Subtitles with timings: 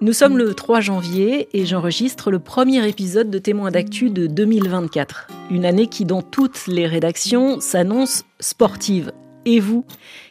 [0.00, 5.28] Nous sommes le 3 janvier et j'enregistre le premier épisode de Témoins d'actu de 2024.
[5.50, 9.12] Une année qui, dans toutes les rédactions, s'annonce sportive.
[9.44, 9.84] Et vous,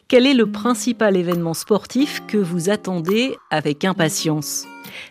[0.07, 4.66] quel est le principal événement sportif que vous attendez avec impatience?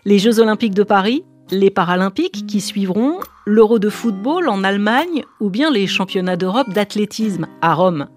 [0.05, 5.49] Les Jeux olympiques de Paris Les Paralympiques qui suivront L'Euro de football en Allemagne Ou
[5.49, 8.09] bien les championnats d'Europe d'athlétisme à Rome?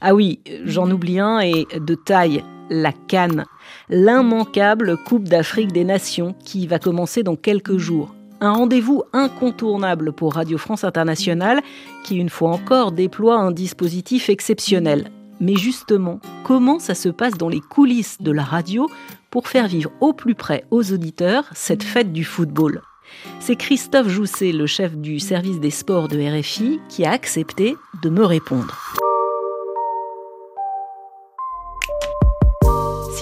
[0.00, 3.44] Ah oui, j'en oublie un et de taille, la Cannes
[3.88, 8.14] l'immanquable Coupe d'Afrique des Nations qui va commencer dans quelques jours.
[8.40, 11.60] Un rendez-vous incontournable pour Radio France Internationale
[12.04, 15.10] qui, une fois encore, déploie un dispositif exceptionnel.
[15.40, 18.88] Mais justement, comment ça se passe dans les coulisses de la radio
[19.30, 22.82] pour faire vivre au plus près aux auditeurs cette fête du football?
[23.40, 28.08] C'est Christophe Jousset, le chef du service des sports de RFI, qui a accepté de
[28.08, 28.78] me répondre.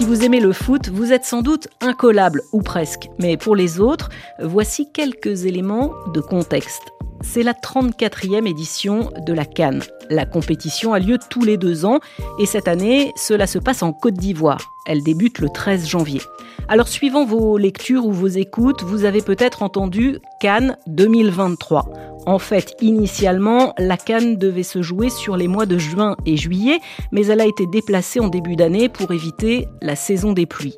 [0.09, 3.11] Vous aimez le foot, vous êtes sans doute incollable, ou presque.
[3.19, 4.09] Mais pour les autres,
[4.41, 6.81] voici quelques éléments de contexte.
[7.21, 9.83] C'est la 34e édition de la Cannes.
[10.09, 11.99] La compétition a lieu tous les deux ans
[12.39, 14.73] et cette année, cela se passe en Côte d'Ivoire.
[14.87, 16.21] Elle débute le 13 janvier.
[16.69, 22.08] Alors, suivant vos lectures ou vos écoutes, vous avez peut-être entendu Cannes 2023.
[22.25, 26.79] En fait, initialement, la Cannes devait se jouer sur les mois de juin et juillet,
[27.11, 30.77] mais elle a été déplacée en début d'année pour éviter la saison des pluies.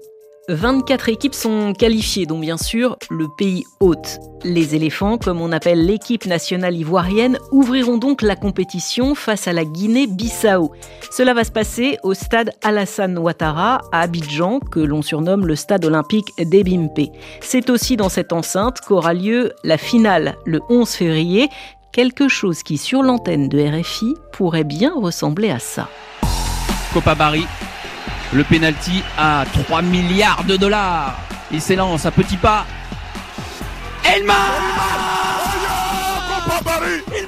[0.49, 4.19] 24 équipes sont qualifiées, dont bien sûr le pays hôte.
[4.43, 9.65] Les éléphants, comme on appelle l'équipe nationale ivoirienne, ouvriront donc la compétition face à la
[9.65, 10.71] Guinée-Bissau.
[11.11, 15.85] Cela va se passer au stade Alassane Ouattara à Abidjan, que l'on surnomme le stade
[15.85, 17.11] olympique d'Ebimpe.
[17.41, 21.49] C'est aussi dans cette enceinte qu'aura lieu la finale le 11 février,
[21.91, 25.87] quelque chose qui sur l'antenne de RFI pourrait bien ressembler à ça.
[26.93, 27.45] Copa Barry,
[28.33, 31.15] le penalty à 3 milliards de dollars.
[31.51, 32.65] Il s'élance à petits pas.
[34.05, 34.33] Elma
[37.15, 37.27] Il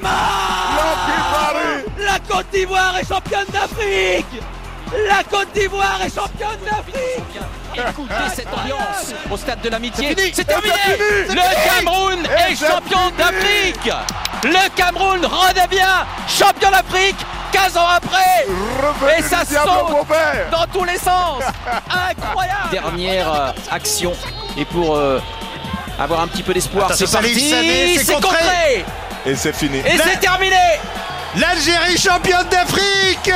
[2.03, 4.41] La Côte d'Ivoire est championne d'Afrique.
[5.07, 7.41] La Côte d'Ivoire est championne d'Afrique.
[7.75, 10.15] Écoutez cette ambiance au stade de l'amitié.
[10.33, 10.73] C'est terminé.
[11.29, 13.91] Le Cameroun est champion d'Afrique.
[14.43, 18.47] Le Cameroun redevient champion d'Afrique 15 ans après.
[19.17, 20.07] Et ça saute
[20.51, 21.43] dans tous les sens.
[22.09, 22.69] Incroyable.
[22.71, 24.13] Dernière euh, action.
[24.57, 25.19] Et pour euh,
[25.99, 27.99] avoir un petit peu d'espoir, c'est parti.
[28.03, 28.85] C'est contré.
[29.25, 29.77] Et c'est fini.
[29.77, 30.55] Et c'est terminé.
[31.37, 33.31] L'Algérie championne d'Afrique.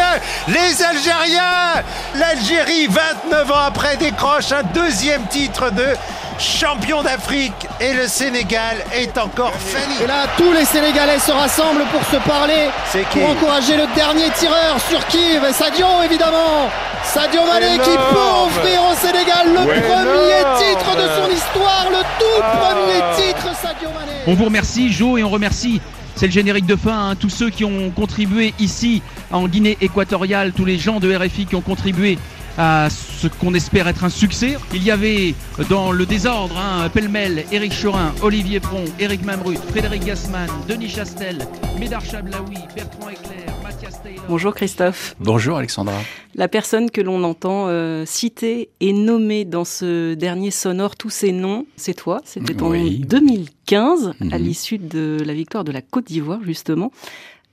[0.48, 1.84] Les Algériens.
[2.16, 5.96] L'Algérie, 29 ans après, décroche un deuxième titre de
[6.40, 10.04] champion d'Afrique et le Sénégal est encore fini.
[10.04, 12.70] Et là, tous les Sénégalais se rassemblent pour se parler,
[13.12, 15.18] pour encourager le dernier tireur sur qui
[15.54, 16.70] Sadio évidemment.
[17.04, 22.42] Sadio Mané qui peut offrir au Sénégal le premier titre de son histoire, le tout
[22.44, 22.58] ah.
[22.58, 24.12] premier titre Sadio Mané.
[24.28, 25.82] On vous remercie Jo et on remercie
[26.18, 27.12] c'est le générique de fin.
[27.12, 27.16] Hein.
[27.16, 31.56] Tous ceux qui ont contribué ici en Guinée équatoriale, tous les gens de RFI qui
[31.56, 32.18] ont contribué
[32.58, 34.58] à ce qu'on espère être un succès.
[34.74, 35.36] Il y avait
[35.70, 41.38] dans le désordre, hein, pêle-mêle, Éric Chorin, Olivier Pron, Éric Mamrut, Frédéric Gassman, Denis Chastel,
[41.80, 44.24] Médard Chablaoui, Bertrand Eclair, Mathias Taylor.
[44.28, 45.16] Bonjour Christophe.
[45.20, 45.96] Bonjour Alexandra.
[46.36, 51.32] La personne que l'on entend euh, citer et nommer dans ce dernier sonore tous ces
[51.32, 52.22] noms, c'est toi.
[52.26, 54.44] C'était en 2015, à mhm.
[54.44, 56.92] l'issue de la victoire de la Côte d'Ivoire, justement.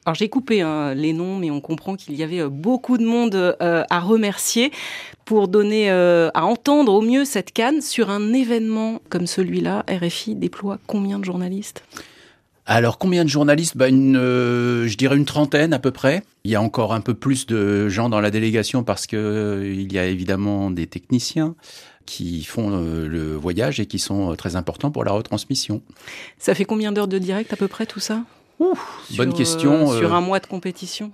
[0.06, 3.06] Alors j'ai coupé hein, les noms, mais on comprend qu'il y avait euh, beaucoup de
[3.06, 4.70] monde euh, à remercier
[5.24, 9.84] pour donner euh, à entendre au mieux cette canne sur un événement comme celui-là.
[9.88, 11.84] RFI déploie combien de journalistes?
[12.66, 13.78] Alors combien de journalistes?
[13.78, 16.22] Bah une, Je dirais une trentaine à peu près.
[16.44, 19.90] Il y a encore un peu plus de gens dans la délégation parce que il
[19.92, 21.54] y a évidemment des techniciens
[22.06, 25.82] qui font le voyage et qui sont très importants pour la retransmission.
[26.38, 28.24] Ça fait combien d'heures de direct à peu près tout ça?
[29.16, 29.90] Bonne question.
[29.90, 31.12] Euh, sur un mois de compétition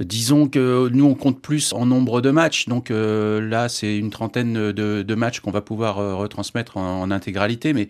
[0.00, 2.68] Disons que nous, on compte plus en nombre de matchs.
[2.68, 7.72] Donc euh, là, c'est une trentaine de, matchs qu'on va pouvoir euh, retransmettre en, intégralité.
[7.72, 7.88] Mais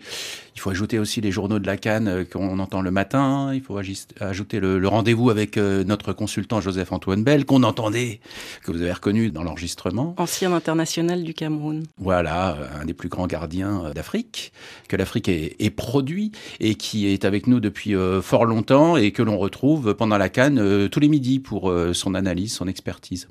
[0.55, 3.51] il faut ajouter aussi les journaux de la Cannes euh, qu'on entend le matin.
[3.53, 3.77] Il faut
[4.21, 8.21] ajouter le, rendez-vous avec notre consultant Joseph-Antoine Bell, qu'on entendait,
[8.63, 10.15] que vous avez reconnu dans l'enregistrement.
[10.17, 11.83] Ancien international du Cameroun.
[11.97, 14.53] Voilà, un des plus grands gardiens d'Afrique,
[14.87, 19.37] que l'Afrique est, produit et qui est avec nous depuis fort longtemps et que l'on
[19.37, 23.27] retrouve pendant la Cannes tous les midis pour son analyse, son expertise.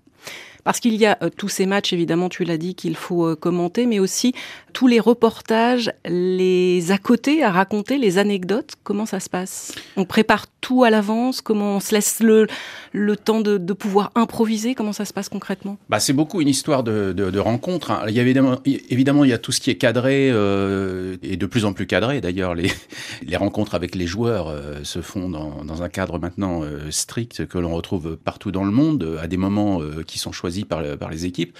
[0.66, 3.36] Parce qu'il y a euh, tous ces matchs, évidemment, tu l'as dit, qu'il faut euh,
[3.36, 4.34] commenter, mais aussi
[4.72, 8.74] tous les reportages, les à côté à raconter, les anecdotes.
[8.82, 9.72] Comment ça se passe?
[9.96, 11.40] On prépare tout à l'avance?
[11.40, 12.48] Comment on se laisse le,
[12.92, 14.74] le temps de, pouvoir improviser?
[14.74, 15.78] Comment ça se passe concrètement?
[15.88, 17.38] Bah, C'est beaucoup une histoire de, de, de.
[17.38, 17.60] Hein.
[18.08, 21.46] Il y a évidemment, il y a tout ce qui est cadré, euh, et de
[21.46, 22.20] plus en plus cadré.
[22.20, 22.72] D'ailleurs, les,
[23.24, 24.52] les rencontres avec les joueurs
[24.82, 29.16] se font dans, dans, un cadre maintenant strict que l'on retrouve partout dans le monde,
[29.22, 31.56] à des moments qui sont choisis par, les équipes.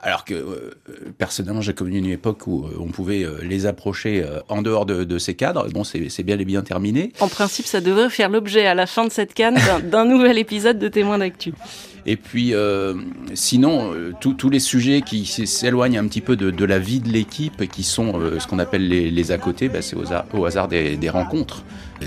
[0.00, 0.70] Alors que euh,
[1.18, 5.02] personnellement, j'ai connu une époque où euh, on pouvait euh, les approcher en dehors de,
[5.02, 5.68] de ces cadres.
[5.70, 7.12] Bon, c'est bien et bien terminé.
[7.20, 10.78] En principe, ça devrait faire l'objet à la fin de cette canne d'un nouvel épisode
[10.78, 11.52] de Témoins d'actu.
[12.06, 12.94] Et puis, euh,
[13.34, 17.68] sinon, euh, tous les sujets qui s'éloignent un petit peu de, la vie de l'équipe
[17.70, 21.64] qui sont euh, ce qu'on appelle les, à côté, bah, c'est au, hasard des, rencontres.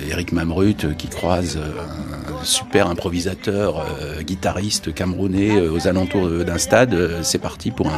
[0.09, 3.85] Eric Mamrut qui croise un super improvisateur,
[4.25, 7.91] guitariste camerounais aux alentours d'un stade, c'est parti pour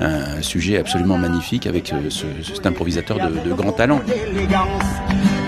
[0.00, 4.02] un, sujet absolument magnifique avec ce, cet improvisateur de grand talent.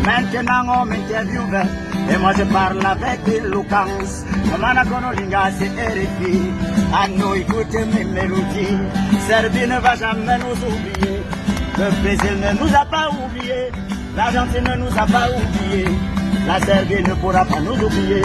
[0.05, 1.62] Maintenant on m'interviewe
[2.11, 4.25] et moi je parle avec éloquence.
[4.50, 6.41] Mamana Konolinga c'est RFI,
[6.93, 8.79] à nous écouter mes mélodies.
[9.29, 11.23] Serbie ne va jamais nous oublier,
[11.79, 13.70] le Brésil ne nous a pas oublié,
[14.17, 15.85] l'Argentine ne nous a pas oublié,
[16.47, 18.23] la Serbie ne pourra pas nous oublier.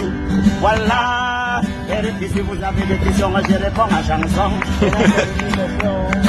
[0.60, 4.50] Voilà, RFI si vous avez des questions, je réponds à chanson.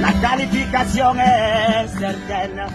[0.00, 2.66] La qualification est certaine.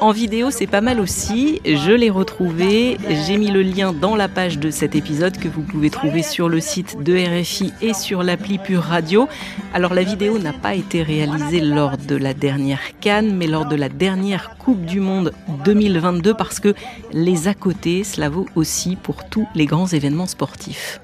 [0.00, 1.60] En vidéo, c'est pas mal aussi.
[1.64, 2.96] Je l'ai retrouvé.
[3.26, 6.48] J'ai mis le lien dans la page de cet épisode que vous pouvez trouver sur
[6.48, 9.28] le site de RFI et sur l'appli Pure Radio.
[9.74, 13.76] Alors, la vidéo n'a pas été réalisée lors de la dernière Cannes, mais lors de
[13.76, 15.32] la dernière Coupe du Monde
[15.64, 16.74] 2022 parce que
[17.12, 21.00] les à côté, cela vaut aussi pour tous les grands événements sportifs.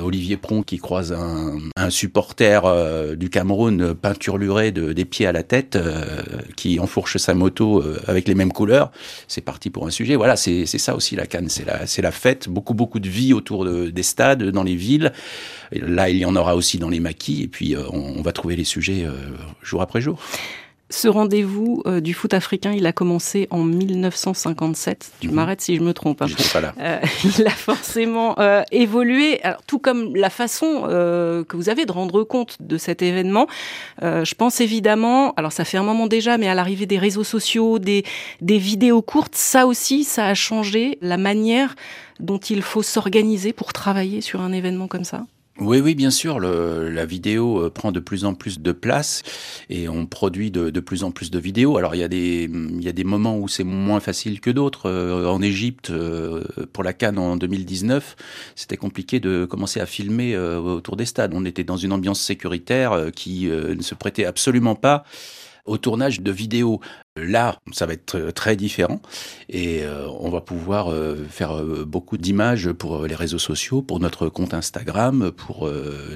[0.00, 5.42] Olivier Pron qui croise un, supporter euh, du Cameroun peinturluré de, des pieds à la
[5.42, 6.22] tête, euh,
[6.56, 8.90] qui enfourche sa moto euh, avec les mêmes couleurs.
[9.28, 10.16] C'est parti pour un sujet.
[10.16, 12.48] Voilà, c'est ça aussi la Cannes, c'est la, la fête.
[12.48, 15.12] Beaucoup, beaucoup de vie autour de, des stades, dans les villes.
[15.72, 17.42] Là, il y en aura aussi dans les maquis.
[17.42, 19.06] Et puis, on va trouver les sujets
[19.62, 20.20] jour après jour.
[20.90, 25.12] Ce rendez-vous euh, du foot africain, il a commencé en 1957.
[25.18, 25.32] Tu mmh.
[25.32, 26.20] m'arrêtes si je me trompe.
[26.20, 26.26] Hein.
[26.52, 26.74] pas là.
[26.78, 27.00] Euh,
[27.38, 32.22] il a forcément euh, évolué, Alors, tout comme la façon que vous avez de rendre
[32.22, 33.46] compte de cet événement.
[34.02, 37.78] Je pense évidemment, alors ça fait un moment déjà, mais à l'arrivée des réseaux sociaux,
[37.78, 38.04] des,
[38.40, 41.74] des vidéos courtes, ça aussi, ça a changé la manière
[42.20, 45.24] dont il faut s'organiser pour travailler sur un événement comme ça.
[45.60, 46.40] Oui, oui, bien sûr.
[46.40, 49.22] Le, la vidéo euh, prend de plus en plus de place
[49.70, 51.76] et on produit de, de plus en plus de vidéos.
[51.76, 54.50] Alors il y a des, il y a des moments où c'est moins facile que
[54.50, 54.90] d'autres.
[54.90, 56.42] Euh, en Égypte, euh,
[56.72, 58.16] pour la Cannes en 2019,
[58.56, 61.32] c'était compliqué de commencer à filmer autour des stades.
[61.34, 65.04] On était dans une ambiance sécuritaire qui ne se prêtait absolument pas
[65.64, 66.80] au tournage de vidéos.
[67.16, 69.00] Là, ça va être très différent
[69.48, 74.00] et euh, on va pouvoir euh, faire euh, beaucoup d'images pour les réseaux sociaux, pour
[74.00, 75.70] notre compte Instagram, pour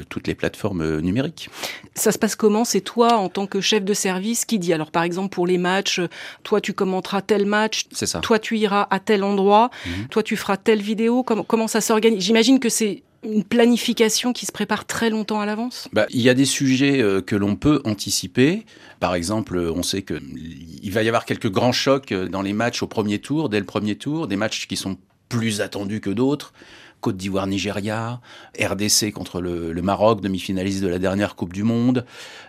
[0.09, 1.51] toutes les plateformes numériques.
[1.95, 2.65] Ça se passe comment?
[2.65, 5.59] C'est toi, en tant que chef de service, qui dit alors par exemple pour les
[5.59, 6.01] matchs,
[6.43, 8.19] toi tu commenteras tel match, ça.
[8.21, 9.91] toi tu iras à tel endroit, mmh.
[10.11, 11.23] toi tu feras telle vidéo.
[11.23, 12.23] Comment, comment ça s'organise?
[12.23, 15.89] J'imagine que c'est une planification qui se prépare très longtemps à l'avance?
[15.93, 18.65] Bah, Il y a des sujets euh, que l'on peut anticiper.
[19.01, 22.83] Par exemple, on sait qu'il va y avoir quelques grands chocs euh, dans les matchs
[22.83, 24.97] au premier tour, dès le premier tour, des matchs qui sont
[25.29, 26.53] plus attendus que d'autres.
[27.01, 28.21] Côte d'Ivoire-Nigeria,
[28.61, 32.05] RDC contre le, Maroc, demi-finaliste de la dernière Coupe du Monde,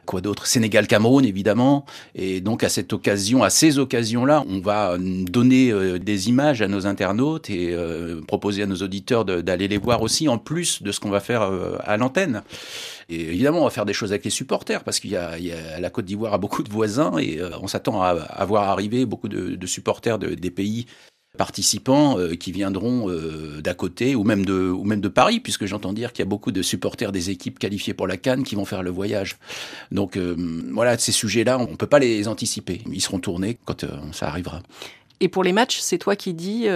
[0.05, 0.47] quoi d'autre?
[0.47, 1.85] Sénégal-Cameroun, évidemment.
[2.15, 6.67] Et donc, à cette occasion, à ces occasions-là, on va donner euh, des images à
[6.67, 10.91] nos internautes et euh, proposer à nos auditeurs d'aller les voir aussi, en plus de
[10.91, 12.43] ce qu'on va faire euh, à l'antenne.
[13.09, 15.89] Et évidemment, on va faire des choses avec les supporters parce qu'il y, a la
[15.89, 19.65] Côte d'Ivoire a beaucoup de voisins et euh, on s'attend à, voir arriver beaucoup de,
[19.65, 20.85] supporters de, des pays
[21.39, 25.65] participants euh, qui viendront euh, d'à côté ou même de ou même de Paris puisque
[25.65, 28.55] j'entends dire qu'il y a beaucoup de supporters des équipes qualifiées pour la Cannes qui
[28.55, 29.37] vont faire le voyage.
[29.91, 30.35] Donc euh,
[30.73, 32.81] voilà, ces sujets-là, on peut pas les anticiper.
[32.91, 34.61] Ils seront tournés quand ça arrivera.
[35.21, 36.67] Et pour les matchs, c'est toi qui dis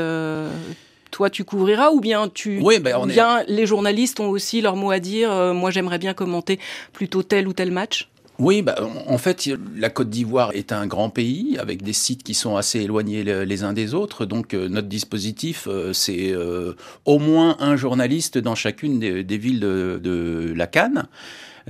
[1.13, 3.45] toi tu couvriras ou bien tu oui, ben on bien est...
[3.47, 6.59] les journalistes ont aussi leur mot à dire euh, moi j'aimerais bien commenter
[6.91, 8.09] plutôt tel ou tel match?
[8.39, 8.75] Oui, bah,
[9.07, 12.81] en fait, la Côte d'Ivoire est un grand pays avec des sites qui sont assez
[12.81, 14.25] éloignés les uns des autres.
[14.25, 16.73] Donc, euh, notre dispositif, euh, c'est euh,
[17.05, 21.07] au moins un journaliste dans chacune des, des villes de, de la Cannes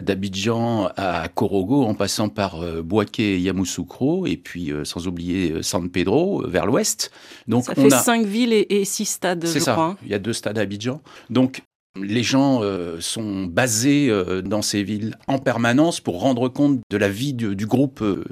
[0.02, 6.44] d'Abidjan à Korogo, en passant par Boaké et Yamoussoukro, et puis sans oublier San Pedro,
[6.48, 7.12] vers l'ouest.
[7.48, 8.00] Donc, ça on fait a...
[8.00, 9.74] cinq villes et, et six stades, je ça.
[9.74, 9.96] crois.
[10.02, 11.00] Il y a deux stades à Abidjan.
[11.30, 11.62] Donc,
[12.02, 16.98] Les gens euh, sont basés euh, dans ces villes en permanence pour rendre compte de
[16.98, 18.24] la vie du, groupe euh,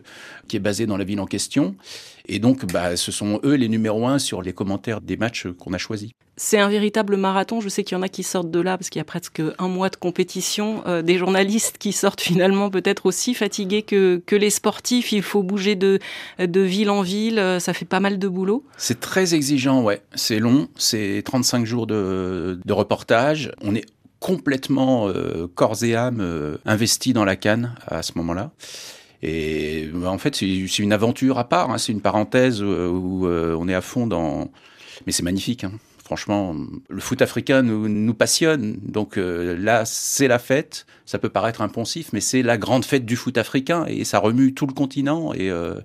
[0.48, 1.76] qui est basé dans la ville en question.
[2.28, 5.74] Et donc, bah, ce sont eux les numéros un sur les commentaires des matchs qu'on
[5.74, 6.12] a choisis.
[6.38, 7.62] C'est un véritable marathon.
[7.62, 9.42] Je sais qu'il y en a qui sortent de là parce qu'il y a presque
[9.60, 10.84] un mois de compétition.
[11.04, 15.12] des journalistes qui sortent finalement peut-être aussi fatigués que, que les sportifs.
[15.12, 16.00] Il faut bouger de,
[16.40, 17.58] de ville en ville.
[17.60, 18.64] Ça fait pas mal de boulot.
[18.78, 20.02] C'est très exigeant, ouais.
[20.16, 20.68] C'est long.
[20.78, 23.86] C'est 35 jours de, de reportage on est
[24.20, 28.52] complètement euh, corps et âme euh, investi dans la canne à ce moment-là.
[29.24, 31.78] Et bah, en fait, c'est une aventure à part, hein.
[31.78, 34.50] c'est une parenthèse euh, où, on est à fond dans...
[35.06, 35.64] Mais c'est magnifique.
[35.64, 35.74] Hein.
[36.12, 36.54] Franchement,
[36.90, 38.78] le foot africain nous, passionne.
[38.84, 40.86] Donc euh, là, c'est la fête.
[41.06, 44.54] Ça peut paraître impensif, mais c'est la grande fête du foot africain et ça remue
[44.54, 45.34] tout le continent.
[45.34, 45.76] Et, euh,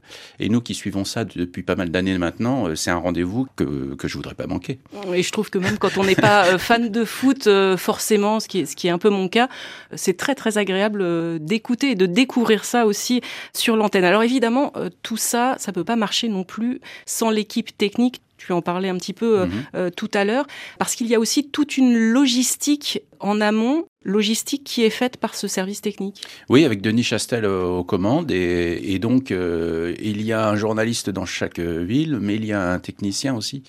[0.40, 4.08] nous qui suivons ça depuis pas mal d'années maintenant, euh, c'est un rendez-vous que, que
[4.08, 4.80] je voudrais pas manquer.
[5.14, 8.60] Et je trouve que même quand on n'est pas fan de foot, forcément, ce qui,
[8.60, 9.48] est, ce qui est un peu mon cas,
[9.94, 13.20] c'est très très agréable d'écouter et de découvrir ça aussi
[13.54, 14.04] sur l'antenne.
[14.04, 14.72] Alors évidemment,
[15.04, 18.96] tout ça, ça peut pas marcher non plus sans l'équipe technique tu en parlais un
[18.96, 19.52] petit peu euh, mhm.
[19.74, 20.46] euh, tout à l'heure,
[20.78, 25.34] parce qu'il y a aussi toute une logistique en amont, logistique qui est faite par
[25.34, 26.22] ce service technique.
[26.48, 31.26] Oui, avec Denis Chastel euh, aux commandes, et, donc il y a un journaliste dans
[31.26, 33.62] chaque ville, mais il y a un technicien aussi.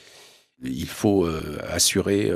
[0.64, 1.28] Il faut
[1.70, 2.32] assurer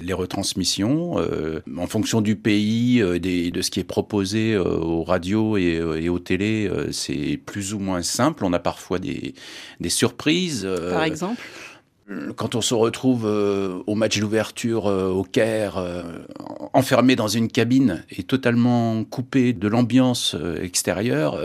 [0.00, 6.08] les retransmissions en fonction du pays, de ce qui est proposé aux radios et, et
[6.08, 6.70] aux télés.
[6.92, 8.44] c'est plus ou moins simple.
[8.44, 9.34] On a parfois des,
[9.80, 10.68] des surprises.
[10.90, 11.40] Par exemple
[12.36, 16.02] quand on se retrouve euh, au match d'ouverture euh, au Caire, euh,
[16.74, 21.38] enfermé dans une cabine et totalement coupé de l'ambiance extérieure,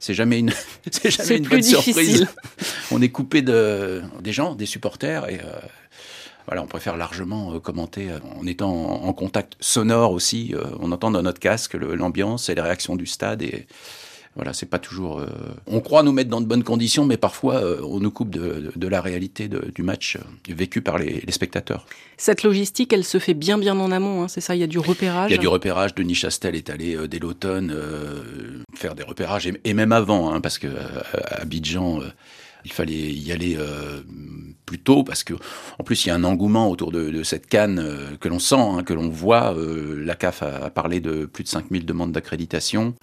[0.00, 0.52] c'est jamais une,
[0.90, 2.26] c'est jamais une bonne surprise.
[2.90, 5.40] on est coupé de des gens, des supporters et
[6.46, 10.54] voilà, on préfère largement commenter en étant en, contact sonore aussi.
[10.80, 13.66] on entend dans notre casque l'ambiance et les réactions du stade et
[14.34, 15.20] voilà, c'est pas toujours.
[15.20, 15.26] Euh,
[15.66, 18.88] on croit nous mettre dans de bonnes conditions, mais parfois euh, on nous coupe de,
[18.88, 21.84] la réalité du match euh, vécu par les, spectateurs.
[22.16, 24.66] Cette logistique, elle se fait bien bien en amont, hein, c'est ça Il y a
[24.66, 25.94] du repérage Il y a du repérage.
[25.94, 27.76] Denis Chastel est allé dès l'automne
[28.74, 32.00] faire des repérages, et, même avant, hein, parce que à Abidjan
[32.64, 34.02] il fallait y aller euh,
[34.66, 35.34] plus tôt parce que,
[35.78, 38.56] en plus, il y a un engouement autour de, cette canne euh, que l'on sent,
[38.56, 39.54] hein, que l'on voit.
[39.54, 42.94] Euh, la CAF a, parlé de plus de 5000 demandes d'accréditation.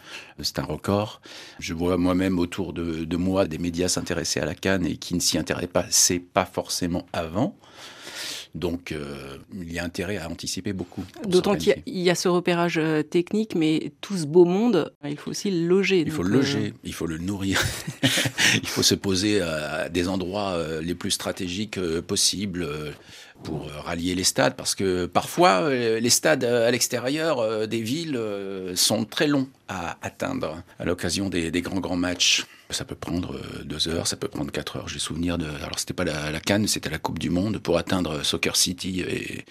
[0.42, 1.22] C'est un record.
[1.60, 5.20] Je vois moi-même autour de, moi des médias s'intéresser à la canne et qui ne
[5.20, 7.56] s'y intéressaient pas, c'est pas forcément avant.
[8.56, 11.06] Donc, euh, il y a intérêt à anticiper beaucoup.
[11.28, 15.30] D'autant qu'il y, a ce repérage euh, technique, mais tout ce beau monde, il faut
[15.30, 16.04] aussi le loger.
[16.06, 17.62] Il faut le loger, euh, il faut le nourrir.
[18.56, 22.68] il faut se poser à des endroits les plus stratégiques possibles
[23.44, 28.20] pour rallier les stades, parce que parfois, les stades à l'extérieur des villes
[28.76, 32.46] sont très longs à atteindre à l'occasion des, des grands, grands matchs.
[32.72, 34.88] Ça peut prendre euh, deux heures, ça peut prendre quatre heures.
[34.88, 35.48] J'ai souvenir de.
[35.48, 39.02] Alors, c'était pas la, la Cannes, c'était la Coupe du Monde pour atteindre Soccer City
[39.02, 39.44] et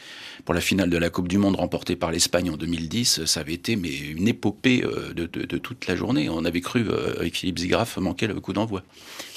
[0.45, 3.25] pour la finale de la Coupe du Monde remportée par l'Espagne en 2010.
[3.25, 6.29] Ça avait été mais une épopée euh, de, de, toute la journée.
[6.31, 8.85] On avait cru euh, avec Philippe Zigraf manquer le coup d'envoi.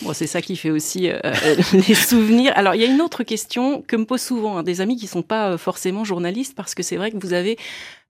[0.03, 1.09] Bon, c'est ça qui fait aussi
[1.73, 2.53] les souvenirs.
[2.55, 5.07] Alors, il y a une autre question que me posent souvent hein, des amis qui
[5.07, 7.57] sont pas forcément journalistes parce que c'est vrai que vous avez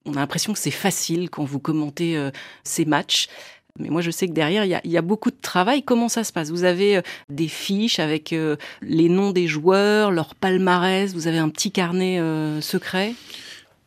[0.04, 2.20] on a l'impression que c'est facile quand vous commentez
[2.64, 3.30] ces matchs.
[3.80, 5.84] Mais moi, je sais que derrière, il y a, beaucoup de travail.
[5.84, 6.50] Comment ça se passe?
[6.50, 11.38] Vous avez euh, des fiches avec euh, les noms des joueurs, leur palmarès, vous avez
[11.38, 13.14] un petit carnet euh, secret?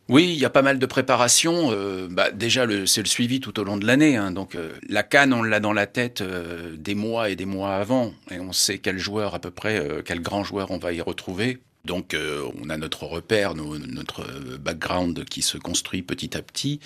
[0.08, 1.72] Oui, il y a pas mal de préparation.
[2.10, 4.18] bah, déjà, c'est le suivi tout au long de l'année.
[4.18, 4.32] Hein.
[4.32, 4.54] donc,
[4.86, 6.22] la canne, on l'a dans la tête
[6.76, 10.20] des mois et des mois avant, et on sait quel joueur à peu près, quel
[10.20, 11.58] grand joueur on va y retrouver.
[11.84, 14.24] Donc euh, on a notre repère, notre
[14.58, 16.80] background qui se construit petit à petit.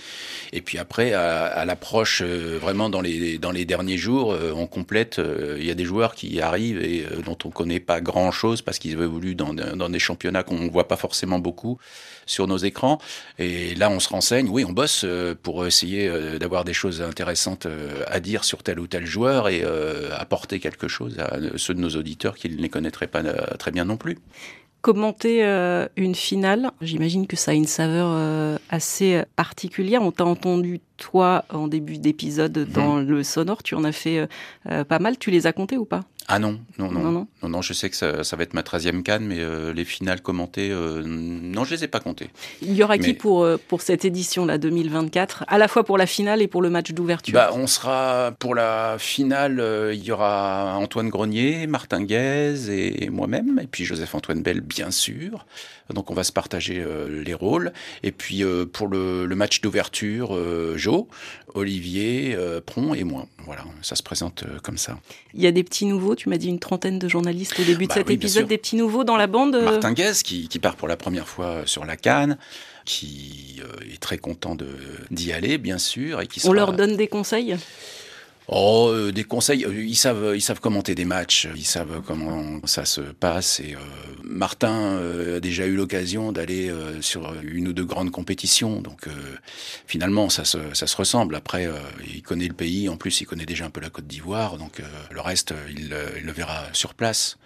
[0.52, 5.20] Et puis après, à, l'approche, euh, vraiment dans les, derniers jours, euh, on complète.
[5.58, 8.92] Il y a des joueurs qui arrivent et dont on connaît pas grand-chose parce qu'ils
[8.92, 11.78] évoluent dans, dans des championnats qu'on voit pas forcément beaucoup
[12.26, 12.98] sur nos écrans.
[13.38, 14.48] Et là, on se renseigne.
[14.48, 15.06] Oui, on bosse
[15.42, 17.66] pour essayer d'avoir des choses intéressantes
[18.06, 19.64] à dire sur tel ou tel joueur et
[20.16, 23.84] apporter quelque chose à ceux de nos auditeurs qui ne les connaîtraient pas très bien
[23.84, 24.18] non plus
[24.80, 30.02] commenter euh, une finale, j'imagine que ça a une saveur euh, assez particulière.
[30.02, 33.08] On t'a entendu toi en début d'épisode dans mhm.
[33.08, 33.62] le sonore.
[33.62, 34.28] Tu en as fait
[34.64, 35.18] pas mal.
[35.18, 36.04] Tu les as comptés ou pas?
[36.30, 38.60] Ah non, non, non, non, non, non, je sais que ça, ça va être ma
[38.60, 42.28] 13e canne, mais euh, les finales commentées, euh, non, je les ai pas comptées.
[42.60, 45.96] Il y aura qui pour, euh, pour cette édition, là, 2024, à la fois pour
[45.96, 50.12] la finale et pour le match d'ouverture bah, On sera, pour la finale, il y
[50.12, 55.46] aura Antoine Grenier, Martin Guez et moi-même, et puis Joseph-Antoine Bell, bien sûr.
[55.94, 57.72] Donc on va se partager les rôles.
[58.02, 58.42] Et puis
[58.72, 60.38] pour le, le match d'ouverture,
[60.76, 61.04] Joe,
[61.54, 63.26] Olivier, Pron et moi.
[63.44, 64.98] Voilà, ça se présente comme ça.
[65.34, 67.84] Il y a des petits nouveaux tu m'as dit une trentaine de journalistes au début
[67.84, 69.54] de bah cet épisode, des petits nouveaux dans la bande.
[69.54, 72.38] Euh Martin Guez qui, part pour la première fois sur la Cannes,
[72.84, 74.56] qui euh, est très content
[75.10, 76.20] d'y aller, bien sûr.
[76.20, 77.56] Et qui On leur donne des conseils
[78.48, 79.66] Oh, euh, des conseils.
[79.70, 81.48] Ils savent, ils savent commenter des matchs.
[81.54, 83.60] Ils savent comment ça se passe.
[83.60, 83.76] Et
[84.24, 84.98] Martin
[85.36, 88.80] a déjà eu l'occasion d'aller sur une ou deux grandes compétitions.
[88.80, 89.06] Donc
[89.86, 91.34] finalement, ça se, ça se ressemble.
[91.34, 91.68] Après,
[92.06, 92.88] il connaît le pays.
[92.88, 94.56] En plus, il connaît déjà un peu la Côte d'Ivoire.
[94.56, 97.36] Donc le reste, il, il, le verra sur place.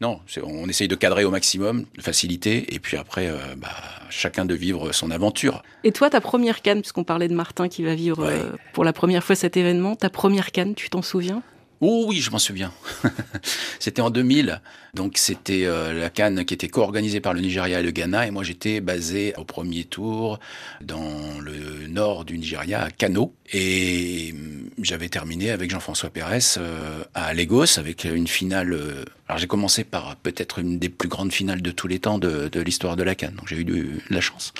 [0.00, 3.68] Non, on essaye de cadrer au maximum, de faciliter, et puis après, euh, bah,
[4.10, 5.64] chacun de vivre son aventure.
[5.82, 8.92] Et toi, ta première canne, puisqu'on parlait de Martin qui va vivre euh, pour la
[8.92, 11.42] première fois cet événement, ta première tu t'en souviens?
[11.80, 12.72] Oh oui, je m'en souviens.
[13.78, 14.60] c'était en 2000.
[14.94, 18.26] Donc c'était euh, la Cannes qui était co-organisée par le Nigeria et le Ghana.
[18.26, 20.40] Et moi j'étais basé au premier tour
[20.80, 23.34] dans le nord du Nigeria, à Kano.
[23.52, 28.72] Et hum, j'avais terminé avec Jean-François Pérez euh, à Lagos avec une finale.
[28.72, 32.18] Euh, alors j'ai commencé par peut-être une des plus grandes finales de tous les temps
[32.18, 33.34] de, de l'histoire de la Cannes.
[33.36, 34.54] Donc j'ai eu de, la chance.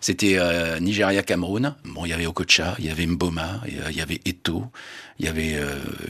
[0.00, 0.38] C'était
[0.80, 1.76] Nigeria-Cameroun.
[1.84, 4.64] Bon, il y avait Okocha, il y avait Mboma, il y avait Eto,
[5.20, 5.60] il y avait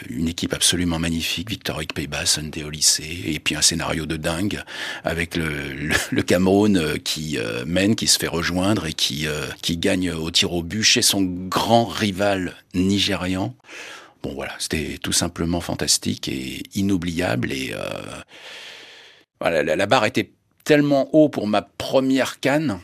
[0.08, 4.62] une équipe absolument magnifique, Victor Payba, Sunday au lycée, et puis un scénario de dingue
[5.04, 9.76] avec le, Cameroun euh, qui euh, mène, qui se fait rejoindre et qui, euh, qui
[9.76, 13.54] gagne au tir au but chez son grand rival nigérian.
[14.22, 17.74] Bon voilà, c'était tout simplement fantastique et inoubliable et
[19.40, 20.30] voilà, la, la barre était
[20.64, 22.80] tellement haut pour ma première canne.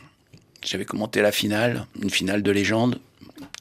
[0.65, 2.99] J'avais commenté la finale, une finale de légende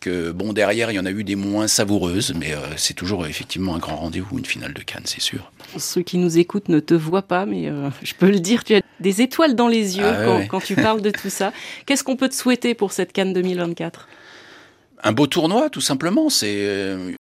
[0.09, 3.75] bon, derrière, il y en a eu des moins savoureuses, mais euh, c'est toujours effectivement
[3.75, 5.51] un grand rendez-vous, une finale de Cannes, c'est sûr.
[5.77, 8.75] Ceux qui nous écoutent ne te voient pas, mais euh, je peux le dire, tu
[8.75, 11.53] as des étoiles dans les yeux ah quand, tu parles de tout ça.
[11.87, 14.09] Qu'est-ce qu'on peut te souhaiter pour cette Cannes 2024
[15.03, 16.31] Un beau tournoi, tout simplement.
[16.31, 16.57] C'est.
[16.59, 17.13] Euh,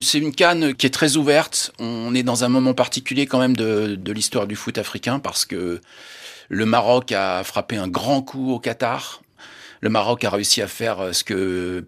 [0.00, 1.72] c'est une canne qui est très ouverte.
[1.78, 5.46] On est dans un moment particulier quand même de, de l'histoire du foot africain parce
[5.46, 5.80] que
[6.50, 9.22] le Maroc a frappé un grand coup au Qatar.
[9.80, 11.86] Le Maroc a réussi à faire ce que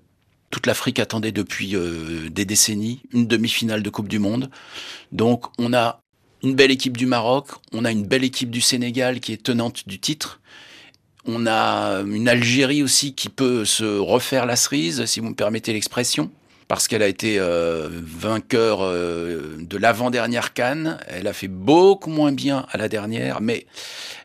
[0.50, 4.50] toute l'Afrique attendait depuis euh, des décennies, une demi-finale de Coupe du Monde.
[5.12, 6.00] Donc on a
[6.42, 9.88] une belle équipe du Maroc, on a une belle équipe du Sénégal qui est tenante
[9.88, 10.40] du titre.
[11.24, 15.72] On a une Algérie aussi qui peut se refaire la cerise, si vous me permettez
[15.72, 16.30] l'expression
[16.68, 20.98] parce qu'elle a été euh, vainqueur euh, de l'avant-dernière Cannes.
[21.06, 23.66] Elle a fait beaucoup moins bien à la dernière, mais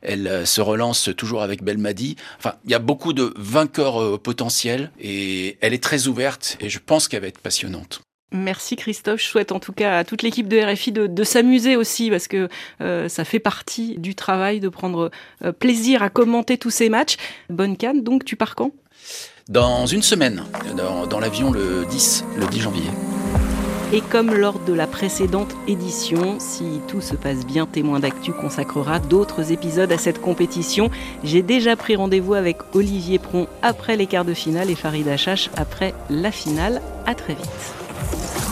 [0.01, 2.15] elle euh, se relance toujours avec Belmadi.
[2.39, 6.80] Enfin, il y a beaucoup de vainqueurs potentiels et elle est très ouverte et je
[6.80, 8.01] pense qu'elle va être passionnante.
[8.34, 9.19] Merci Christophe.
[9.19, 12.47] Je souhaite en tout cas à toute l'équipe de RFI de, s'amuser aussi parce que
[12.80, 15.12] ça fait partie du travail de prendre
[15.60, 17.17] plaisir à commenter tous ces matchs.
[17.49, 18.71] Bonne canne, donc tu pars quand?
[19.49, 20.43] Dans une semaine,
[21.10, 22.84] dans, l'avion le 10, le 10 janvier.
[23.93, 28.99] Et comme lors de la précédente édition, si tout se passe bien, Témoin d'Actu consacrera
[28.99, 30.89] d'autres épisodes à cette compétition.
[31.25, 35.49] J'ai déjà pris rendez-vous avec Olivier Pron après les quarts de finale et Farid Achache
[35.58, 36.82] après la finale.
[37.06, 38.50] À très vite.